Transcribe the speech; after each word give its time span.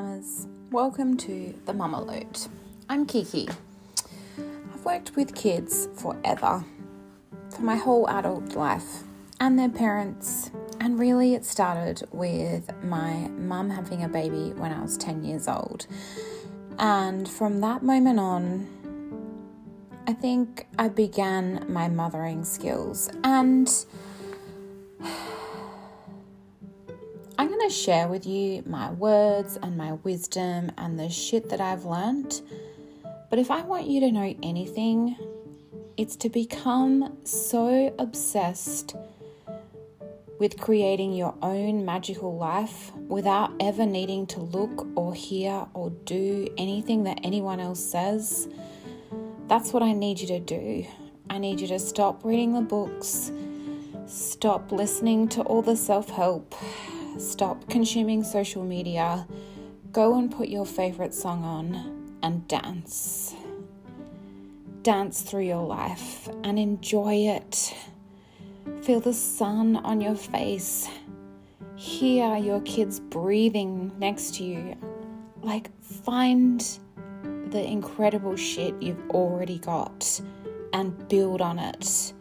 mamas. 0.00 0.46
Welcome 0.70 1.18
to 1.18 1.54
the 1.66 1.74
Mama 1.74 2.00
Load. 2.00 2.46
I'm 2.88 3.04
Kiki. 3.04 3.46
I've 4.38 4.82
worked 4.82 5.14
with 5.14 5.34
kids 5.34 5.88
forever, 5.94 6.64
for 7.50 7.60
my 7.60 7.76
whole 7.76 8.08
adult 8.08 8.54
life, 8.54 9.02
and 9.40 9.58
their 9.58 9.68
parents. 9.68 10.50
And 10.80 10.98
really, 10.98 11.34
it 11.34 11.44
started 11.44 12.02
with 12.12 12.70
my 12.82 13.28
mum 13.28 13.68
having 13.68 14.02
a 14.02 14.08
baby 14.08 14.54
when 14.54 14.72
I 14.72 14.80
was 14.80 14.96
10 14.96 15.22
years 15.22 15.46
old. 15.46 15.86
And 16.78 17.28
from 17.28 17.60
that 17.60 17.82
moment 17.82 18.18
on, 18.18 18.68
I 20.06 20.14
think 20.14 20.66
I 20.78 20.88
began 20.88 21.66
my 21.68 21.88
mothering 21.88 22.46
skills. 22.46 23.10
And 23.22 23.70
I'm 27.40 27.48
going 27.48 27.66
to 27.66 27.74
share 27.74 28.06
with 28.06 28.26
you 28.26 28.62
my 28.66 28.90
words 28.90 29.58
and 29.62 29.74
my 29.74 29.92
wisdom 29.92 30.72
and 30.76 30.98
the 30.98 31.08
shit 31.08 31.48
that 31.48 31.58
I've 31.58 31.86
learned. 31.86 32.42
But 33.30 33.38
if 33.38 33.50
I 33.50 33.62
want 33.62 33.86
you 33.86 33.98
to 34.00 34.12
know 34.12 34.36
anything, 34.42 35.16
it's 35.96 36.16
to 36.16 36.28
become 36.28 37.16
so 37.24 37.94
obsessed 37.98 38.94
with 40.38 40.60
creating 40.60 41.14
your 41.14 41.34
own 41.40 41.86
magical 41.86 42.36
life 42.36 42.92
without 43.08 43.54
ever 43.58 43.86
needing 43.86 44.26
to 44.26 44.40
look 44.40 44.86
or 44.94 45.14
hear 45.14 45.66
or 45.72 45.88
do 46.04 46.46
anything 46.58 47.04
that 47.04 47.20
anyone 47.24 47.58
else 47.58 47.82
says. 47.82 48.50
That's 49.48 49.72
what 49.72 49.82
I 49.82 49.94
need 49.94 50.20
you 50.20 50.26
to 50.26 50.40
do. 50.40 50.86
I 51.30 51.38
need 51.38 51.58
you 51.58 51.68
to 51.68 51.78
stop 51.78 52.22
reading 52.22 52.52
the 52.52 52.60
books, 52.60 53.32
stop 54.06 54.72
listening 54.72 55.26
to 55.28 55.40
all 55.40 55.62
the 55.62 55.74
self 55.74 56.10
help, 56.10 56.54
stop 57.20 57.68
consuming 57.68 58.24
social 58.24 58.64
media, 58.64 59.26
go 59.92 60.18
and 60.18 60.30
put 60.30 60.48
your 60.48 60.66
favorite 60.66 61.14
song 61.14 61.44
on 61.44 62.16
and 62.22 62.46
dance. 62.48 63.34
Dance 64.82 65.22
through 65.22 65.44
your 65.44 65.66
life 65.66 66.28
and 66.42 66.58
enjoy 66.58 67.14
it. 67.14 67.74
Feel 68.82 69.00
the 69.00 69.12
sun 69.12 69.76
on 69.76 70.00
your 70.00 70.14
face. 70.14 70.88
Hear 71.76 72.36
your 72.36 72.60
kids 72.62 73.00
breathing 73.00 73.92
next 73.98 74.34
to 74.36 74.44
you. 74.44 74.76
Like, 75.42 75.70
find 75.82 76.60
the 77.50 77.64
incredible 77.64 78.36
shit 78.36 78.74
you've 78.80 79.10
already 79.10 79.58
got 79.58 80.20
and 80.72 81.08
build 81.08 81.40
on 81.40 81.58
it. 81.58 82.12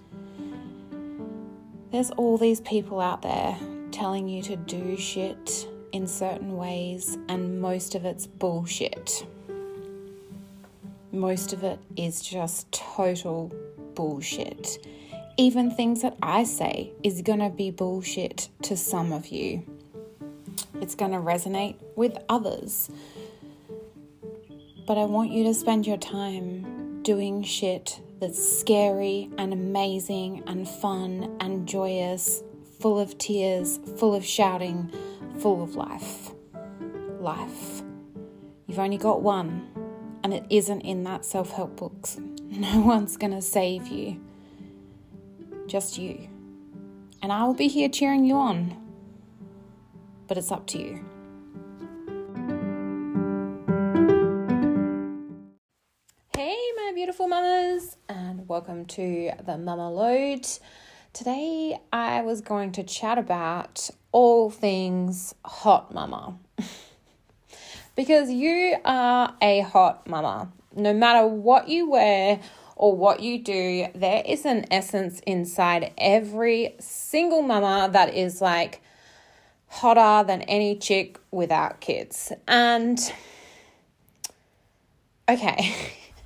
There's 1.91 2.11
all 2.11 2.37
these 2.37 2.61
people 2.61 2.99
out 2.99 3.21
there 3.21 3.57
telling 3.99 4.27
you 4.27 4.41
to 4.43 4.55
do 4.55 4.97
shit 4.97 5.67
in 5.91 6.07
certain 6.07 6.55
ways, 6.55 7.17
and 7.27 7.61
most 7.61 7.95
of 7.95 8.05
it's 8.05 8.25
bullshit. 8.25 9.25
Most 11.11 11.53
of 11.53 11.63
it 11.63 11.79
is 11.95 12.21
just 12.21 12.71
total 12.71 13.51
bullshit 13.95 14.79
even 15.39 15.71
things 15.71 16.01
that 16.01 16.17
I 16.21 16.43
say 16.43 16.91
is 17.01 17.21
to 17.39 17.49
be 17.49 17.71
bullshit 17.71 18.49
to 18.63 18.75
some 18.75 19.13
of 19.13 19.27
you. 19.27 19.63
It's 20.81 20.95
to 21.13 21.17
resonate 21.17 21.75
with 21.95 22.17
others. 22.27 22.89
But 24.85 24.97
I 24.97 25.05
want 25.05 25.31
you 25.31 25.45
to 25.45 25.53
spend 25.53 25.87
your 25.87 25.95
time 25.95 27.01
doing 27.03 27.43
shit 27.43 28.01
that's 28.19 28.59
scary 28.59 29.29
and 29.37 29.53
amazing 29.53 30.43
and 30.45 30.67
fun 30.67 31.37
and 31.39 31.65
joyous, 31.65 32.43
full 32.79 32.99
of 32.99 33.17
tears, 33.17 33.79
full 33.97 34.15
of 34.15 34.25
shouting, 34.25 34.91
full 35.39 35.63
of 35.63 35.75
life. 35.75 36.31
Life. 37.19 37.81
You've 38.67 38.79
only 38.79 38.97
got 38.97 39.21
one, 39.21 39.67
and 40.23 40.33
it 40.33 40.45
isn't 40.49 40.81
in 40.81 41.03
that 41.03 41.25
self 41.25 41.51
help 41.51 41.75
books. 41.77 42.19
No 42.49 42.79
one's 42.79 43.15
going 43.15 43.31
to 43.33 43.43
save 43.43 43.87
you 43.89 44.19
just 45.67 45.99
you. 45.99 46.27
And 47.21 47.31
I 47.31 47.43
will 47.43 47.53
be 47.53 47.67
here 47.67 47.87
cheering 47.89 48.25
you 48.25 48.37
on. 48.37 48.75
But 50.27 50.39
it's 50.39 50.51
up 50.51 50.65
to 50.67 50.79
you. 50.79 51.05
Hey, 56.35 56.57
my 56.75 56.91
beautiful 56.95 57.27
mamas, 57.27 57.97
and 58.09 58.47
welcome 58.47 58.85
to 58.87 59.31
the 59.45 59.57
Mama 59.59 59.91
Load. 59.91 60.47
Today, 61.11 61.77
I 61.91 62.21
was 62.21 62.41
going 62.41 62.71
to 62.73 62.83
chat 62.83 63.17
about 63.17 63.89
all 64.11 64.51
things 64.51 65.33
hot 65.43 65.91
mama. 65.91 66.37
because 67.95 68.29
you 68.29 68.77
are 68.85 69.33
a 69.41 69.61
hot 69.61 70.07
mama. 70.07 70.51
No 70.75 70.93
matter 70.93 71.25
what 71.25 71.67
you 71.67 71.89
wear 71.89 72.39
or 72.75 72.95
what 72.95 73.21
you 73.21 73.39
do, 73.43 73.87
there 73.95 74.21
is 74.23 74.45
an 74.45 74.65
essence 74.71 75.19
inside 75.25 75.91
every 75.97 76.75
single 76.79 77.41
mama 77.41 77.89
that 77.91 78.13
is 78.13 78.39
like 78.39 78.81
hotter 79.67 80.27
than 80.27 80.43
any 80.43 80.77
chick 80.77 81.19
without 81.31 81.81
kids. 81.81 82.31
And 82.47 82.99
okay, 85.27 85.75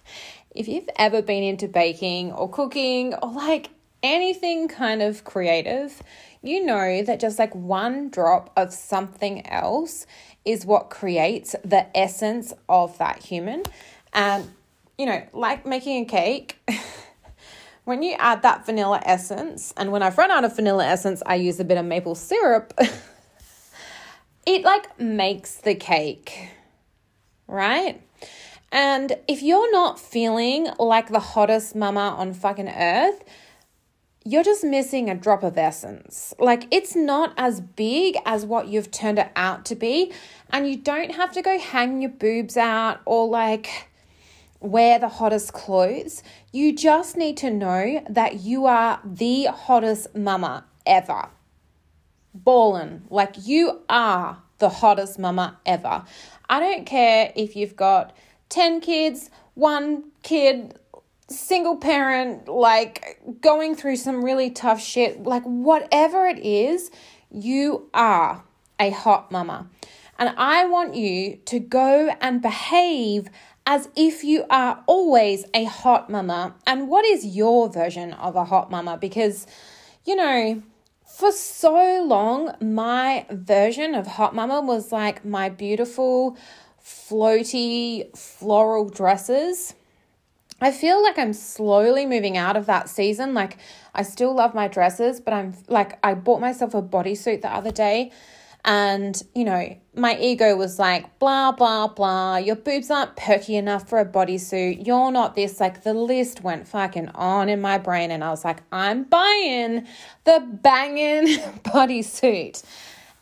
if 0.51 0.67
you've 0.67 0.89
ever 0.97 1.21
been 1.21 1.43
into 1.43 1.69
baking 1.69 2.33
or 2.33 2.49
cooking 2.49 3.13
or 3.15 3.31
like 3.31 3.69
anything 4.03 4.67
kind 4.67 5.01
of 5.01 5.23
creative, 5.23 6.03
you 6.43 6.63
know 6.63 7.01
that 7.03 7.19
just 7.19 7.39
like 7.39 7.55
one 7.55 8.09
drop 8.09 8.51
of 8.57 8.73
something 8.73 9.47
else 9.47 10.05
is 10.45 10.65
what 10.65 10.89
creates 10.89 11.55
the 11.63 11.97
essence 11.97 12.53
of 12.67 12.97
that 12.97 13.23
human. 13.23 13.63
And 14.11 14.53
you 14.97 15.05
know, 15.05 15.23
like 15.33 15.65
making 15.65 16.03
a 16.03 16.05
cake, 16.05 16.57
when 17.85 18.03
you 18.03 18.15
add 18.19 18.41
that 18.43 18.65
vanilla 18.65 19.01
essence, 19.05 19.73
and 19.77 19.91
when 19.91 20.03
I've 20.03 20.17
run 20.17 20.31
out 20.31 20.43
of 20.43 20.55
vanilla 20.55 20.85
essence, 20.85 21.23
I 21.25 21.35
use 21.35 21.59
a 21.59 21.63
bit 21.63 21.77
of 21.77 21.85
maple 21.85 22.15
syrup, 22.15 22.73
it 24.45 24.63
like 24.63 24.99
makes 24.99 25.55
the 25.55 25.75
cake, 25.75 26.49
right? 27.47 28.01
And 28.71 29.17
if 29.27 29.41
you're 29.41 29.71
not 29.71 29.99
feeling 29.99 30.67
like 30.79 31.09
the 31.09 31.19
hottest 31.19 31.75
mama 31.75 32.15
on 32.17 32.33
fucking 32.33 32.69
earth, 32.69 33.23
you're 34.25 34.43
just 34.43 34.63
missing 34.63 35.09
a 35.09 35.15
drop 35.15 35.43
of 35.43 35.57
essence. 35.57 36.33
Like 36.39 36.67
it's 36.71 36.95
not 36.95 37.33
as 37.37 37.59
big 37.61 38.17
as 38.25 38.45
what 38.45 38.67
you've 38.67 38.91
turned 38.91 39.19
it 39.19 39.31
out 39.35 39.65
to 39.65 39.75
be. 39.75 40.11
And 40.49 40.69
you 40.69 40.77
don't 40.77 41.11
have 41.11 41.31
to 41.33 41.41
go 41.41 41.59
hang 41.59 42.01
your 42.01 42.11
boobs 42.11 42.55
out 42.57 43.01
or 43.05 43.27
like 43.27 43.89
wear 44.59 44.97
the 44.97 45.09
hottest 45.09 45.53
clothes. 45.53 46.23
You 46.51 46.73
just 46.73 47.17
need 47.17 47.37
to 47.37 47.49
know 47.49 48.03
that 48.09 48.41
you 48.41 48.65
are 48.65 48.99
the 49.03 49.45
hottest 49.45 50.15
mama 50.15 50.65
ever. 50.85 51.27
Ballin', 52.33 53.03
like 53.09 53.35
you 53.45 53.81
are 53.89 54.41
the 54.59 54.69
hottest 54.69 55.19
mama 55.19 55.59
ever. 55.65 56.05
I 56.49 56.59
don't 56.59 56.85
care 56.85 57.31
if 57.35 57.55
you've 57.55 57.75
got 57.75 58.15
10 58.49 58.81
kids, 58.81 59.29
one 59.55 60.05
kid, 60.23 60.79
single 61.29 61.77
parent, 61.77 62.47
like 62.47 63.19
going 63.41 63.75
through 63.75 63.95
some 63.97 64.23
really 64.23 64.49
tough 64.49 64.81
shit, 64.81 65.23
like 65.23 65.43
whatever 65.43 66.25
it 66.27 66.39
is, 66.39 66.91
you 67.31 67.89
are 67.93 68.43
a 68.79 68.89
hot 68.91 69.31
mama. 69.31 69.67
And 70.19 70.33
I 70.37 70.65
want 70.65 70.95
you 70.95 71.37
to 71.45 71.59
go 71.59 72.09
and 72.21 72.41
behave 72.41 73.29
as 73.65 73.89
if 73.95 74.23
you 74.23 74.45
are 74.49 74.83
always 74.87 75.45
a 75.53 75.63
hot 75.63 76.09
mama. 76.09 76.55
And 76.67 76.87
what 76.87 77.05
is 77.05 77.25
your 77.25 77.69
version 77.69 78.13
of 78.13 78.35
a 78.35 78.45
hot 78.45 78.69
mama? 78.69 78.97
Because, 78.97 79.47
you 80.05 80.15
know, 80.15 80.61
for 81.05 81.31
so 81.31 82.03
long, 82.03 82.55
my 82.59 83.25
version 83.29 83.95
of 83.95 84.07
hot 84.07 84.35
mama 84.35 84.61
was 84.61 84.91
like 84.91 85.23
my 85.23 85.49
beautiful, 85.49 86.37
floaty, 86.83 88.15
floral 88.17 88.89
dresses. 88.89 89.75
I 90.63 90.71
feel 90.71 91.01
like 91.03 91.19
I'm 91.19 91.33
slowly 91.33 92.05
moving 92.05 92.37
out 92.37 92.57
of 92.57 92.65
that 92.67 92.89
season. 92.89 93.33
Like, 93.33 93.57
I 93.93 94.03
still 94.03 94.33
love 94.35 94.53
my 94.53 94.67
dresses, 94.67 95.19
but 95.19 95.33
I'm 95.33 95.53
like, 95.67 95.99
I 96.03 96.13
bought 96.13 96.41
myself 96.41 96.73
a 96.73 96.81
bodysuit 96.81 97.41
the 97.41 97.53
other 97.53 97.71
day 97.71 98.11
and, 98.65 99.21
you 99.35 99.43
know, 99.43 99.75
my 99.93 100.17
ego 100.17 100.55
was 100.55 100.79
like, 100.79 101.19
blah, 101.19 101.51
blah, 101.51 101.87
blah. 101.87 102.37
Your 102.37 102.55
boobs 102.55 102.89
aren't 102.89 103.15
perky 103.17 103.57
enough 103.57 103.89
for 103.89 103.99
a 103.99 104.05
bodysuit. 104.05 104.87
You're 104.87 105.11
not 105.11 105.35
this. 105.35 105.59
Like, 105.59 105.83
the 105.83 105.93
list 105.93 106.43
went 106.43 106.67
fucking 106.67 107.09
on 107.09 107.49
in 107.49 107.59
my 107.59 107.77
brain. 107.77 108.09
And 108.09 108.23
I 108.23 108.29
was 108.29 108.45
like, 108.45 108.63
I'm 108.71 109.03
buying 109.03 109.85
the 110.23 110.47
banging 110.63 111.25
bodysuit. 111.65 112.63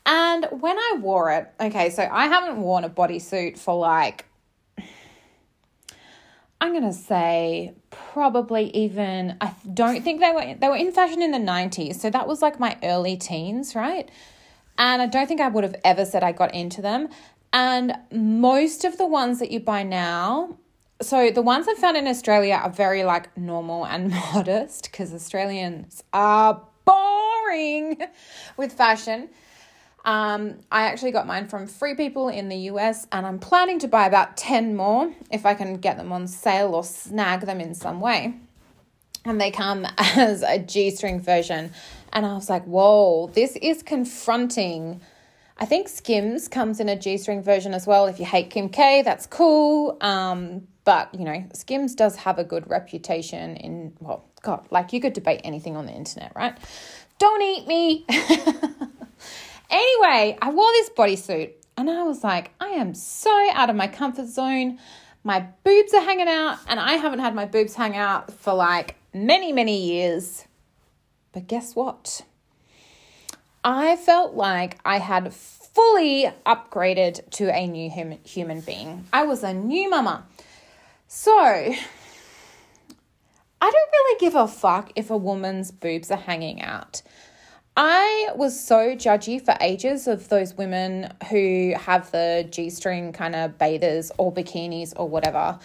And 0.06 0.46
when 0.52 0.78
I 0.78 0.98
wore 1.00 1.32
it, 1.32 1.52
okay, 1.60 1.90
so 1.90 2.08
I 2.12 2.28
haven't 2.28 2.62
worn 2.62 2.84
a 2.84 2.90
bodysuit 2.90 3.58
for 3.58 3.76
like, 3.76 4.26
I'm 6.62 6.74
gonna 6.74 6.94
say 6.94 7.74
probably 7.90 8.70
even 8.70 9.36
I 9.42 9.56
don't 9.74 10.04
think 10.04 10.22
they 10.22 10.32
were 10.32 10.56
they 10.60 10.70
were 10.70 10.76
in 10.76 10.92
fashion 10.92 11.24
in 11.24 11.32
the 11.32 11.40
90s. 11.40 11.96
So 11.96 12.12
that 12.12 12.28
was 12.28 12.44
like 12.44 12.60
my 12.60 12.78
early 12.84 13.18
teens, 13.18 13.74
right? 13.74 14.08
And 14.78 15.02
I 15.02 15.08
don't 15.08 15.26
think 15.28 15.42
I 15.42 15.48
would 15.48 15.64
have 15.64 15.76
ever 15.84 16.06
said 16.06 16.24
I 16.24 16.32
got 16.32 16.54
into 16.54 16.82
them. 16.82 17.10
And 17.52 17.98
most 18.12 18.86
of 18.86 19.00
the 19.00 19.08
ones 19.08 19.40
that 19.40 19.50
you 19.50 19.60
buy 19.60 19.82
now, 19.82 20.58
so 21.02 21.32
the 21.32 21.42
ones 21.42 21.68
I 21.68 21.74
found 21.74 21.98
in 21.98 22.08
Australia 22.08 22.54
are 22.64 22.70
very 22.70 23.04
like 23.04 23.36
normal 23.36 23.86
and 23.88 24.12
modest 24.34 24.92
because 24.92 25.16
Australians 25.16 26.04
are 26.14 26.62
boring 26.86 28.04
with 28.58 28.72
fashion. 28.72 29.30
Um, 30.04 30.60
I 30.72 30.84
actually 30.84 31.12
got 31.12 31.28
mine 31.28 31.48
from 31.48 31.68
Free 31.68 31.96
People 31.96 32.30
in 32.30 32.50
the 32.50 32.58
US, 32.72 33.08
and 33.12 33.26
I'm 33.26 33.40
planning 33.40 33.80
to 33.80 33.88
buy 33.88 34.08
about 34.08 34.36
10 34.38 34.76
more 34.76 35.14
if 35.30 35.46
I 35.46 35.54
can 35.54 35.78
get 35.78 35.98
them 35.98 36.12
on 36.12 36.28
sale 36.28 36.74
or 36.74 36.84
snag 36.84 37.42
them 37.42 37.62
in 37.62 37.76
some 37.76 38.02
way. 38.02 38.36
And 39.24 39.40
they 39.40 39.52
come 39.52 39.86
as 39.98 40.42
a 40.42 40.58
G 40.58 40.90
string 40.92 41.20
version. 41.20 41.72
And 42.14 42.26
I 42.26 42.34
was 42.34 42.50
like, 42.50 42.64
whoa, 42.66 43.28
this 43.34 43.56
is 43.58 43.84
confronting. 43.84 45.02
I 45.58 45.66
think 45.66 45.88
Skims 45.88 46.48
comes 46.48 46.80
in 46.80 46.90
a 46.90 46.96
G 46.96 47.18
string 47.18 47.44
version 47.44 47.74
as 47.74 47.86
well. 47.86 48.08
If 48.08 48.20
you 48.20 48.26
hate 48.26 48.50
Kim 48.50 48.70
K, 48.70 49.04
that's 49.04 49.28
cool. 49.28 49.98
Um, 50.02 50.68
but, 50.84 51.14
you 51.14 51.24
know, 51.24 51.46
Skims 51.54 51.94
does 51.94 52.16
have 52.16 52.40
a 52.40 52.44
good 52.44 52.68
reputation 52.68 53.56
in, 53.58 53.94
well, 54.00 54.26
God, 54.42 54.66
like 54.72 54.92
you 54.94 55.00
could 55.00 55.14
debate 55.14 55.42
anything 55.44 55.78
on 55.78 55.86
the 55.86 55.94
internet, 55.94 56.32
right? 56.36 56.58
Don't 57.20 57.42
eat 57.44 57.68
me. 57.68 58.06
Anyway, 59.72 60.38
I 60.42 60.52
wore 60.52 60.70
this 60.74 60.90
bodysuit 60.90 61.54
and 61.78 61.90
I 61.90 62.04
was 62.04 62.24
like, 62.24 62.52
I 62.60 62.68
am 62.68 62.94
so 62.94 63.32
out 63.54 63.70
of 63.70 63.76
my 63.76 63.88
comfort 63.88 64.28
zone. 64.28 64.78
My 65.24 65.48
boobs 65.64 65.94
are 65.94 66.02
hanging 66.02 66.28
out, 66.28 66.58
and 66.68 66.80
I 66.80 66.94
haven't 66.94 67.20
had 67.20 67.36
my 67.36 67.46
boobs 67.46 67.76
hang 67.76 67.96
out 67.96 68.34
for 68.34 68.54
like 68.54 68.96
many, 69.14 69.52
many 69.52 69.80
years. 69.80 70.46
But 71.32 71.48
guess 71.48 71.76
what? 71.76 72.24
I 73.64 73.96
felt 73.96 74.34
like 74.34 74.80
I 74.84 74.98
had 74.98 75.32
fully 75.34 76.32
upgraded 76.46 77.30
to 77.32 77.56
a 77.56 77.68
new 77.68 77.90
human, 77.90 78.20
human 78.24 78.62
being. 78.62 79.06
I 79.14 79.24
was 79.24 79.44
a 79.44 79.54
new 79.54 79.90
mama. 79.90 80.26
So, 81.08 81.38
I 81.38 81.70
don't 83.60 83.92
really 83.92 84.20
give 84.20 84.34
a 84.34 84.48
fuck 84.48 84.92
if 84.96 85.12
a 85.12 85.18
woman's 85.18 85.70
boobs 85.72 86.10
are 86.10 86.18
hanging 86.18 86.62
out. 86.62 87.04
I 87.78 88.30
was 88.36 88.60
so 88.60 88.96
judgy 88.96 89.44
for 89.44 89.56
ages 89.62 90.08
of 90.08 90.28
those 90.28 90.56
women 90.56 91.14
who 91.30 91.74
have 91.78 92.12
the 92.12 92.48
G 92.50 92.70
string 92.70 93.14
kind 93.14 93.36
of 93.36 93.58
bathers 93.58 94.12
or 94.18 94.34
bikinis 94.34 94.94
or 94.98 95.08
whatever. 95.08 95.58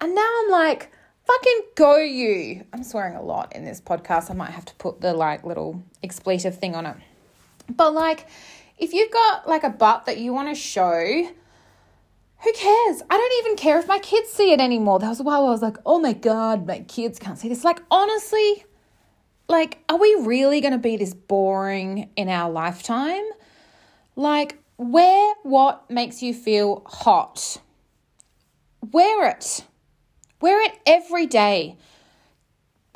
And 0.00 0.14
now 0.14 0.30
I'm 0.42 0.50
like, 0.50 0.92
fucking 1.24 1.62
go 1.74 1.96
you. 1.96 2.64
I'm 2.72 2.84
swearing 2.84 3.16
a 3.16 3.22
lot 3.22 3.56
in 3.56 3.64
this 3.64 3.80
podcast. 3.80 4.30
I 4.30 4.34
might 4.34 4.50
have 4.50 4.66
to 4.66 4.74
put 4.74 5.00
the 5.00 5.14
like 5.14 5.44
little 5.44 5.82
expletive 6.02 6.58
thing 6.58 6.74
on 6.74 6.84
it. 6.84 6.96
But 7.68 7.94
like, 7.94 8.26
if 8.78 8.92
you've 8.92 9.10
got 9.10 9.48
like 9.48 9.64
a 9.64 9.70
butt 9.70 10.04
that 10.04 10.18
you 10.18 10.34
want 10.34 10.50
to 10.50 10.54
show, 10.54 11.30
who 12.44 12.52
cares? 12.52 13.02
I 13.08 13.16
don't 13.16 13.46
even 13.46 13.56
care 13.56 13.78
if 13.78 13.88
my 13.88 13.98
kids 13.98 14.28
see 14.28 14.52
it 14.52 14.60
anymore. 14.60 14.98
There 14.98 15.08
was 15.08 15.20
a 15.20 15.22
while 15.22 15.46
I 15.46 15.50
was 15.50 15.62
like, 15.62 15.78
oh 15.86 15.98
my 15.98 16.12
God, 16.12 16.66
my 16.66 16.80
kids 16.80 17.18
can't 17.18 17.38
see 17.38 17.48
this. 17.48 17.64
Like, 17.64 17.80
honestly, 17.90 18.64
like, 19.48 19.78
are 19.88 19.98
we 19.98 20.14
really 20.20 20.60
going 20.60 20.72
to 20.72 20.78
be 20.78 20.96
this 20.96 21.14
boring 21.14 22.10
in 22.16 22.28
our 22.28 22.50
lifetime? 22.50 23.24
Like, 24.16 24.58
wear 24.76 25.34
what 25.42 25.90
makes 25.90 26.22
you 26.22 26.32
feel 26.34 26.82
hot. 26.86 27.58
Wear 28.92 29.28
it. 29.28 29.64
Wear 30.40 30.62
it 30.62 30.78
every 30.86 31.26
day. 31.26 31.76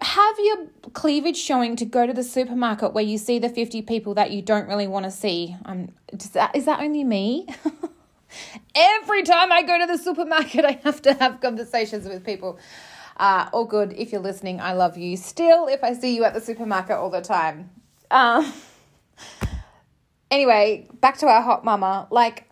Have 0.00 0.36
your 0.38 0.68
cleavage 0.92 1.36
showing 1.36 1.74
to 1.76 1.84
go 1.84 2.06
to 2.06 2.12
the 2.12 2.22
supermarket 2.22 2.92
where 2.92 3.04
you 3.04 3.18
see 3.18 3.38
the 3.38 3.48
50 3.48 3.82
people 3.82 4.14
that 4.14 4.30
you 4.30 4.42
don't 4.42 4.68
really 4.68 4.86
want 4.86 5.04
to 5.04 5.10
see. 5.10 5.56
Um, 5.64 5.88
is, 6.12 6.30
that, 6.30 6.54
is 6.54 6.66
that 6.66 6.80
only 6.80 7.04
me? 7.04 7.46
every 8.74 9.22
time 9.22 9.52
I 9.52 9.62
go 9.62 9.78
to 9.78 9.86
the 9.86 9.98
supermarket, 9.98 10.64
I 10.64 10.80
have 10.84 11.02
to 11.02 11.14
have 11.14 11.40
conversations 11.40 12.06
with 12.06 12.24
people. 12.24 12.58
Uh, 13.18 13.48
all 13.52 13.64
good. 13.64 13.92
If 13.94 14.12
you're 14.12 14.20
listening, 14.20 14.60
I 14.60 14.72
love 14.74 14.96
you 14.96 15.16
still 15.16 15.66
if 15.66 15.82
I 15.82 15.92
see 15.94 16.14
you 16.14 16.24
at 16.24 16.34
the 16.34 16.40
supermarket 16.40 16.96
all 16.96 17.10
the 17.10 17.20
time. 17.20 17.70
Um, 18.10 18.52
anyway, 20.30 20.86
back 21.00 21.18
to 21.18 21.26
our 21.26 21.42
hot 21.42 21.64
mama. 21.64 22.06
Like, 22.10 22.48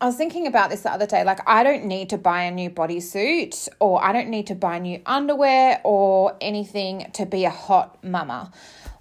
I 0.00 0.06
was 0.06 0.16
thinking 0.16 0.46
about 0.46 0.70
this 0.70 0.82
the 0.82 0.92
other 0.92 1.06
day. 1.06 1.24
Like, 1.24 1.40
I 1.48 1.64
don't 1.64 1.86
need 1.86 2.10
to 2.10 2.18
buy 2.18 2.42
a 2.42 2.50
new 2.50 2.70
bodysuit 2.70 3.68
or 3.80 4.04
I 4.04 4.12
don't 4.12 4.28
need 4.28 4.46
to 4.48 4.54
buy 4.54 4.78
new 4.78 5.00
underwear 5.06 5.80
or 5.82 6.36
anything 6.40 7.10
to 7.14 7.26
be 7.26 7.44
a 7.44 7.50
hot 7.50 8.04
mama. 8.04 8.52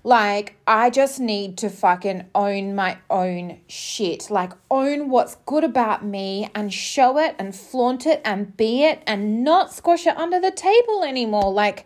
Like, 0.06 0.58
I 0.68 0.90
just 0.90 1.22
need 1.22 1.58
to 1.60 1.70
fucking 1.70 2.26
own 2.36 2.76
my 2.76 2.98
own 3.10 3.60
shit. 3.68 4.30
Like, 4.30 4.52
own 4.70 5.10
what's 5.10 5.36
good 5.46 5.64
about 5.64 6.04
me 6.04 6.50
and 6.54 6.74
show 6.74 7.18
it 7.18 7.36
and 7.40 7.56
flaunt 7.56 8.06
it 8.06 8.22
and 8.26 8.56
be 8.58 8.84
it 8.84 9.02
and 9.08 9.46
not 9.46 9.74
squash 9.74 10.06
it 10.06 10.18
under 10.18 10.42
the 10.42 10.52
table 10.52 11.04
anymore. 11.04 11.54
Like, 11.54 11.86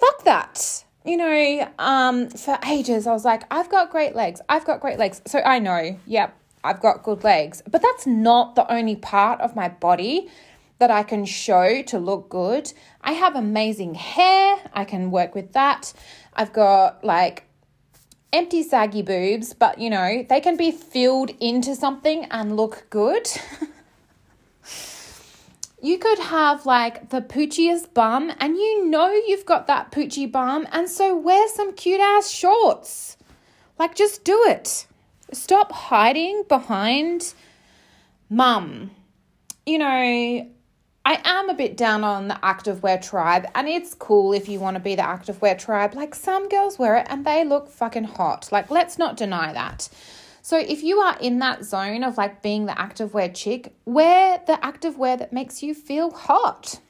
fuck 0.00 0.24
that. 0.24 0.84
You 1.04 1.16
know, 1.16 1.72
um, 1.78 2.28
for 2.30 2.58
ages 2.66 3.06
I 3.06 3.12
was 3.12 3.24
like, 3.24 3.44
I've 3.52 3.68
got 3.68 3.90
great 3.90 4.16
legs. 4.16 4.40
I've 4.48 4.64
got 4.64 4.80
great 4.80 4.98
legs. 4.98 5.22
So 5.28 5.38
I 5.38 5.60
know, 5.60 5.96
yep, 6.06 6.36
I've 6.64 6.80
got 6.80 7.04
good 7.04 7.22
legs. 7.22 7.62
But 7.70 7.82
that's 7.82 8.08
not 8.08 8.56
the 8.56 8.70
only 8.70 8.96
part 8.96 9.40
of 9.40 9.54
my 9.54 9.68
body 9.68 10.28
that 10.78 10.90
I 10.90 11.04
can 11.04 11.24
show 11.24 11.82
to 11.82 11.98
look 11.98 12.28
good. 12.28 12.72
I 13.00 13.12
have 13.12 13.36
amazing 13.36 13.94
hair. 13.94 14.58
I 14.72 14.84
can 14.84 15.10
work 15.10 15.34
with 15.34 15.52
that. 15.52 15.92
I've 16.36 16.52
got 16.52 17.02
like 17.02 17.44
empty 18.32 18.62
saggy 18.62 19.02
boobs, 19.02 19.54
but 19.54 19.78
you 19.78 19.90
know, 19.90 20.24
they 20.28 20.40
can 20.40 20.56
be 20.56 20.70
filled 20.70 21.30
into 21.40 21.74
something 21.74 22.26
and 22.26 22.56
look 22.56 22.86
good. 22.90 23.26
you 25.82 25.98
could 25.98 26.18
have 26.18 26.66
like 26.66 27.08
the 27.08 27.22
poochiest 27.22 27.94
bum 27.94 28.30
and 28.38 28.56
you 28.56 28.86
know 28.86 29.10
you've 29.10 29.46
got 29.46 29.66
that 29.66 29.90
poochie 29.90 30.30
bum, 30.30 30.68
and 30.70 30.88
so 30.88 31.16
wear 31.16 31.48
some 31.48 31.74
cute 31.74 32.00
ass 32.00 32.30
shorts. 32.30 33.16
Like, 33.78 33.94
just 33.94 34.24
do 34.24 34.44
it. 34.46 34.86
Stop 35.32 35.72
hiding 35.72 36.44
behind 36.48 37.34
mum. 38.30 38.90
You 39.66 39.78
know, 39.78 40.50
I 41.06 41.20
am 41.24 41.48
a 41.48 41.54
bit 41.54 41.76
down 41.76 42.02
on 42.02 42.26
the 42.26 42.34
activewear 42.34 43.00
tribe, 43.00 43.46
and 43.54 43.68
it's 43.68 43.94
cool 43.94 44.32
if 44.32 44.48
you 44.48 44.58
want 44.58 44.74
to 44.74 44.80
be 44.80 44.96
the 44.96 45.02
activewear 45.02 45.56
tribe. 45.56 45.94
Like 45.94 46.16
some 46.16 46.48
girls 46.48 46.80
wear 46.80 46.96
it 46.96 47.06
and 47.08 47.24
they 47.24 47.44
look 47.44 47.68
fucking 47.68 48.02
hot. 48.02 48.48
Like, 48.50 48.72
let's 48.72 48.98
not 48.98 49.16
deny 49.16 49.52
that. 49.52 49.88
So, 50.42 50.58
if 50.58 50.82
you 50.82 50.98
are 50.98 51.16
in 51.20 51.38
that 51.38 51.64
zone 51.64 52.02
of 52.02 52.16
like 52.18 52.42
being 52.42 52.66
the 52.66 52.72
activewear 52.72 53.32
chick, 53.32 53.72
wear 53.84 54.42
the 54.48 54.54
activewear 54.54 55.16
that 55.20 55.32
makes 55.32 55.62
you 55.62 55.74
feel 55.74 56.10
hot. 56.10 56.80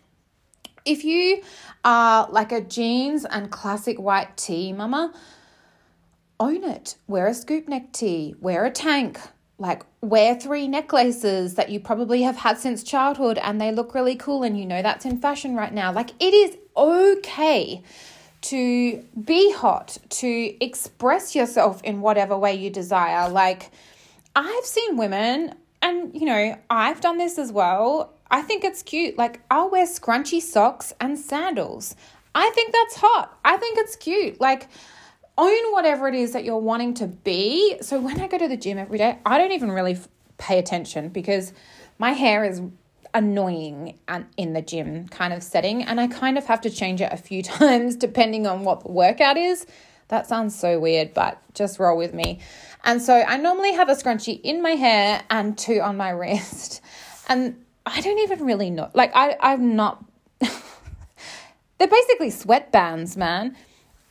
If 0.86 1.04
you 1.04 1.42
are 1.84 2.26
like 2.30 2.52
a 2.52 2.62
jeans 2.62 3.26
and 3.26 3.50
classic 3.50 4.00
white 4.00 4.34
tee 4.38 4.72
mama, 4.72 5.12
own 6.40 6.64
it. 6.64 6.96
Wear 7.06 7.26
a 7.26 7.34
scoop 7.34 7.68
neck 7.68 7.92
tee, 7.92 8.34
wear 8.40 8.64
a 8.64 8.70
tank, 8.70 9.20
like 9.58 9.82
wear 10.02 10.34
three 10.34 10.68
necklaces 10.68 11.54
that 11.54 11.70
you 11.70 11.80
probably 11.80 12.22
have 12.22 12.36
had 12.36 12.58
since 12.58 12.82
childhood 12.82 13.38
and 13.38 13.60
they 13.60 13.72
look 13.72 13.94
really 13.94 14.14
cool 14.14 14.42
and 14.42 14.58
you 14.58 14.66
know 14.66 14.82
that's 14.82 15.04
in 15.04 15.18
fashion 15.18 15.54
right 15.54 15.72
now. 15.72 15.92
Like 15.92 16.10
it 16.20 16.34
is 16.34 16.56
okay 16.76 17.82
to 18.42 19.04
be 19.24 19.52
hot, 19.52 19.98
to 20.08 20.64
express 20.64 21.34
yourself 21.34 21.82
in 21.82 22.00
whatever 22.00 22.36
way 22.36 22.54
you 22.54 22.70
desire. 22.70 23.28
Like 23.30 23.70
I've 24.34 24.64
seen 24.64 24.96
women 24.96 25.54
and 25.80 26.14
you 26.14 26.26
know, 26.26 26.58
I've 26.68 27.00
done 27.00 27.18
this 27.18 27.38
as 27.38 27.50
well. 27.50 28.12
I 28.30 28.42
think 28.42 28.62
it's 28.62 28.82
cute. 28.82 29.16
Like 29.16 29.40
I'll 29.50 29.70
wear 29.70 29.86
scrunchy 29.86 30.40
socks 30.40 30.92
and 31.00 31.18
sandals. 31.18 31.96
I 32.34 32.50
think 32.50 32.72
that's 32.72 32.96
hot. 32.96 33.38
I 33.44 33.56
think 33.56 33.78
it's 33.78 33.96
cute. 33.96 34.38
Like 34.40 34.68
own 35.38 35.72
whatever 35.72 36.08
it 36.08 36.14
is 36.14 36.32
that 36.32 36.44
you're 36.44 36.58
wanting 36.58 36.94
to 36.94 37.06
be. 37.06 37.76
So 37.82 38.00
when 38.00 38.20
I 38.20 38.26
go 38.26 38.38
to 38.38 38.48
the 38.48 38.56
gym 38.56 38.78
every 38.78 38.98
day, 38.98 39.18
I 39.24 39.38
don't 39.38 39.52
even 39.52 39.70
really 39.70 39.98
pay 40.38 40.58
attention 40.58 41.08
because 41.08 41.52
my 41.98 42.12
hair 42.12 42.44
is 42.44 42.62
annoying 43.14 43.98
and 44.08 44.26
in 44.36 44.52
the 44.52 44.60
gym 44.60 45.08
kind 45.08 45.32
of 45.32 45.42
setting 45.42 45.82
and 45.82 45.98
I 45.98 46.06
kind 46.06 46.36
of 46.36 46.44
have 46.46 46.60
to 46.62 46.70
change 46.70 47.00
it 47.00 47.12
a 47.12 47.16
few 47.16 47.42
times 47.42 47.96
depending 47.96 48.46
on 48.46 48.64
what 48.64 48.82
the 48.82 48.90
workout 48.90 49.36
is. 49.36 49.66
That 50.08 50.26
sounds 50.26 50.56
so 50.56 50.78
weird, 50.78 51.14
but 51.14 51.42
just 51.54 51.78
roll 51.78 51.96
with 51.96 52.14
me. 52.14 52.40
And 52.84 53.02
so 53.02 53.14
I 53.14 53.36
normally 53.38 53.72
have 53.72 53.88
a 53.88 53.94
scrunchie 53.94 54.40
in 54.42 54.62
my 54.62 54.72
hair 54.72 55.22
and 55.30 55.58
two 55.58 55.80
on 55.80 55.96
my 55.96 56.10
wrist. 56.20 56.80
And 57.28 57.64
I 57.84 58.00
don't 58.00 58.18
even 58.20 58.44
really 58.44 58.70
know. 58.70 58.90
Like 58.94 59.12
I 59.14 59.36
I'm 59.40 59.74
not 59.76 60.04
They're 61.78 61.88
basically 61.88 62.30
sweatbands, 62.30 63.16
man. 63.16 63.56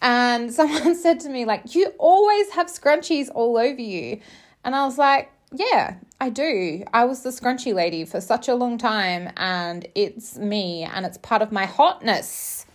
And 0.06 0.54
someone 0.54 0.96
said 0.96 1.20
to 1.22 1.30
me, 1.30 1.44
like, 1.44 1.76
you 1.76 1.88
always 1.98 2.52
have 2.52 2.68
scrunchies 2.68 3.30
all 3.34 3.58
over 3.58 3.82
you. 3.82 4.20
And 4.64 4.76
I 4.76 4.86
was 4.86 4.98
like, 4.98 5.32
yeah, 5.52 5.96
I 6.22 6.30
do. 6.30 6.84
I 6.94 7.06
was 7.06 7.24
the 7.24 7.30
scrunchy 7.30 7.74
lady 7.74 8.06
for 8.06 8.22
such 8.22 8.48
a 8.48 8.56
long 8.56 8.78
time, 8.78 9.32
and 9.38 9.88
it's 9.96 10.38
me, 10.38 10.84
and 10.84 11.06
it's 11.06 11.18
part 11.18 11.42
of 11.42 11.52
my 11.52 11.66
hotness. 11.66 12.66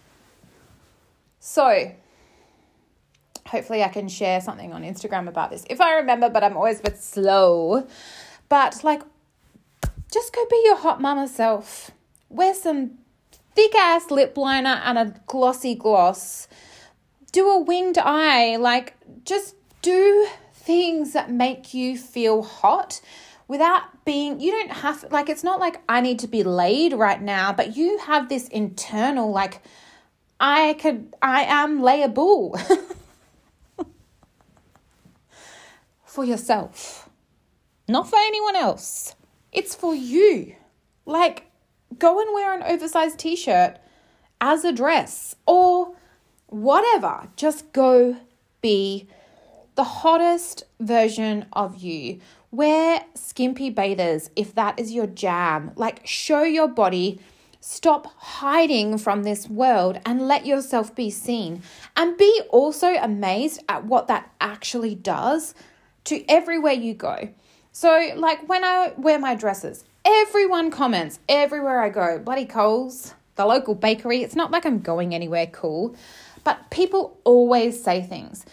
So, 1.40 1.92
hopefully, 3.46 3.82
I 3.82 3.88
can 3.88 4.08
share 4.08 4.40
something 4.40 4.72
on 4.72 4.82
Instagram 4.82 5.28
about 5.28 5.50
this 5.50 5.64
if 5.68 5.80
I 5.80 5.96
remember, 5.96 6.30
but 6.30 6.42
I'm 6.42 6.56
always 6.56 6.80
a 6.80 6.84
bit 6.84 6.98
slow. 6.98 7.86
But, 8.48 8.82
like, 8.82 9.02
just 10.12 10.32
go 10.32 10.44
be 10.50 10.62
your 10.64 10.76
hot 10.76 11.00
mama 11.00 11.28
self. 11.28 11.90
Wear 12.28 12.54
some 12.54 12.92
thick 13.54 13.74
ass 13.74 14.10
lip 14.10 14.36
liner 14.36 14.80
and 14.84 14.98
a 14.98 15.14
glossy 15.26 15.74
gloss. 15.74 16.48
Do 17.32 17.48
a 17.50 17.60
winged 17.60 17.98
eye. 17.98 18.56
Like, 18.56 18.94
just 19.24 19.54
do 19.82 20.28
things 20.52 21.12
that 21.12 21.30
make 21.30 21.74
you 21.74 21.96
feel 21.96 22.42
hot 22.42 23.00
without 23.48 24.04
being, 24.04 24.38
you 24.38 24.52
don't 24.52 24.70
have, 24.70 25.04
like, 25.10 25.28
it's 25.28 25.42
not 25.42 25.58
like 25.58 25.80
I 25.88 26.00
need 26.00 26.20
to 26.20 26.28
be 26.28 26.44
laid 26.44 26.92
right 26.92 27.20
now, 27.20 27.52
but 27.52 27.76
you 27.76 27.98
have 27.98 28.28
this 28.28 28.46
internal, 28.46 29.32
like, 29.32 29.60
I 30.38 30.74
could, 30.74 31.14
I 31.20 31.42
am 31.42 31.80
layable 31.80 32.56
for 36.04 36.24
yourself, 36.24 37.10
not 37.88 38.08
for 38.08 38.16
anyone 38.16 38.54
else. 38.54 39.16
It's 39.52 39.74
for 39.74 39.94
you. 39.94 40.54
Like, 41.04 41.50
go 41.98 42.20
and 42.20 42.32
wear 42.32 42.54
an 42.54 42.62
oversized 42.62 43.18
t 43.18 43.34
shirt 43.34 43.78
as 44.40 44.64
a 44.64 44.72
dress 44.72 45.34
or 45.46 45.96
whatever. 46.50 47.28
Just 47.36 47.72
go 47.72 48.16
be 48.60 49.06
the 49.76 49.84
hottest 49.84 50.64
version 50.78 51.46
of 51.52 51.76
you. 51.78 52.20
Wear 52.50 53.04
skimpy 53.14 53.70
bathers 53.70 54.30
if 54.36 54.54
that 54.54 54.78
is 54.78 54.92
your 54.92 55.06
jam. 55.06 55.72
Like, 55.76 56.06
show 56.06 56.42
your 56.42 56.68
body. 56.68 57.20
Stop 57.60 58.06
hiding 58.16 58.98
from 58.98 59.22
this 59.22 59.48
world 59.48 60.00
and 60.04 60.26
let 60.26 60.46
yourself 60.46 60.94
be 60.94 61.10
seen. 61.10 61.62
And 61.96 62.16
be 62.16 62.42
also 62.50 62.94
amazed 62.94 63.62
at 63.68 63.84
what 63.84 64.08
that 64.08 64.30
actually 64.40 64.94
does 64.94 65.54
to 66.04 66.24
everywhere 66.28 66.72
you 66.72 66.94
go. 66.94 67.28
So, 67.72 68.12
like 68.16 68.48
when 68.48 68.64
I 68.64 68.92
wear 68.96 69.18
my 69.18 69.34
dresses, 69.34 69.84
everyone 70.04 70.70
comments 70.70 71.20
everywhere 71.28 71.80
I 71.80 71.88
go. 71.90 72.18
Bloody 72.18 72.46
Coles, 72.46 73.14
the 73.36 73.46
local 73.46 73.74
bakery. 73.74 74.22
It's 74.22 74.34
not 74.34 74.50
like 74.50 74.66
I'm 74.66 74.80
going 74.80 75.14
anywhere 75.14 75.46
cool, 75.46 75.94
but 76.50 76.68
people 76.70 77.16
always 77.22 77.80
say 77.80 78.02
things. 78.02 78.44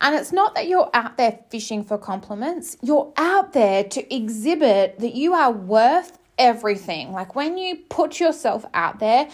And 0.00 0.16
it's 0.16 0.32
not 0.32 0.56
that 0.56 0.66
you're 0.66 0.90
out 0.92 1.16
there 1.16 1.38
fishing 1.48 1.84
for 1.84 1.96
compliments, 1.96 2.76
you're 2.82 3.12
out 3.16 3.52
there 3.52 3.84
to 3.84 4.14
exhibit 4.14 4.98
that 4.98 5.14
you 5.14 5.32
are 5.34 5.52
worth 5.52 6.18
everything. 6.38 7.12
Like 7.12 7.36
when 7.36 7.56
you 7.56 7.76
put 7.88 8.18
yourself 8.18 8.64
out 8.74 8.98
there, 8.98 9.28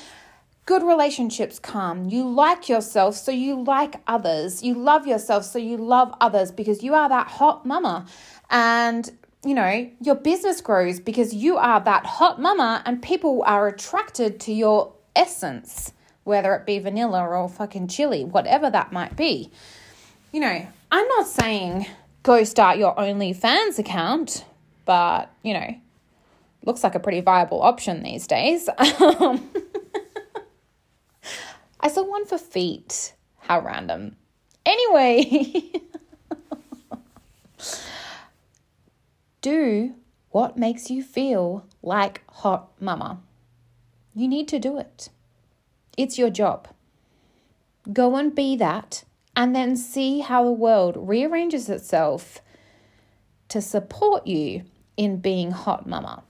good 0.66 0.82
relationships 0.82 1.58
come. 1.58 2.10
You 2.10 2.28
like 2.28 2.68
yourself, 2.68 3.14
so 3.14 3.32
you 3.32 3.64
like 3.64 4.02
others. 4.06 4.62
You 4.62 4.74
love 4.74 5.06
yourself, 5.06 5.44
so 5.44 5.58
you 5.58 5.78
love 5.78 6.12
others 6.20 6.50
because 6.50 6.82
you 6.82 6.92
are 6.92 7.08
that 7.08 7.28
hot 7.28 7.64
mama. 7.64 8.04
And 8.50 9.10
you 9.42 9.54
know, 9.54 9.90
your 10.02 10.16
business 10.16 10.60
grows 10.60 11.00
because 11.00 11.32
you 11.32 11.56
are 11.56 11.80
that 11.80 12.04
hot 12.04 12.42
mama 12.42 12.82
and 12.84 13.00
people 13.00 13.42
are 13.46 13.68
attracted 13.68 14.38
to 14.40 14.52
your 14.52 14.92
essence, 15.14 15.92
whether 16.26 16.54
it 16.54 16.66
be 16.66 16.80
vanilla 16.80 17.24
or 17.24 17.48
fucking 17.48 17.86
chili, 17.86 18.24
whatever 18.24 18.68
that 18.68 18.92
might 18.92 19.16
be. 19.16 19.48
You 20.32 20.40
know, 20.40 20.66
I'm 20.90 21.08
not 21.08 21.28
saying 21.28 21.86
go 22.24 22.42
start 22.42 22.78
your 22.78 22.94
OnlyFans 22.96 23.78
account, 23.78 24.44
but 24.84 25.30
you 25.42 25.54
know, 25.54 25.76
looks 26.64 26.82
like 26.82 26.96
a 26.96 27.00
pretty 27.00 27.20
viable 27.20 27.62
option 27.62 28.02
these 28.02 28.26
days. 28.26 28.68
Um, 29.00 29.50
I 31.78 31.88
saw 31.88 32.02
one 32.02 32.26
for 32.26 32.38
feet. 32.38 33.14
How 33.38 33.60
random. 33.60 34.16
Anyway. 34.64 35.70
do 39.40 39.94
what 40.30 40.58
makes 40.58 40.90
you 40.90 41.04
feel 41.04 41.64
like 41.82 42.22
hot 42.28 42.70
mama. 42.80 43.20
You 44.12 44.26
need 44.26 44.48
to 44.48 44.58
do 44.58 44.76
it. 44.78 45.10
It's 45.96 46.18
your 46.18 46.30
job. 46.30 46.68
Go 47.92 48.16
and 48.16 48.34
be 48.34 48.56
that, 48.56 49.04
and 49.34 49.54
then 49.54 49.76
see 49.76 50.20
how 50.20 50.44
the 50.44 50.52
world 50.52 50.96
rearranges 50.96 51.68
itself 51.68 52.40
to 53.48 53.60
support 53.60 54.26
you 54.26 54.64
in 54.96 55.18
being 55.18 55.52
hot 55.52 55.86
mama. 55.86 56.24